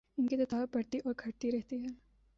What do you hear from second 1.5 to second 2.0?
رہتی ہے